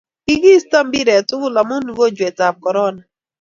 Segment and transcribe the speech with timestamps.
[0.25, 3.01] kikiista mpiret tugul amun ugojwet ab korona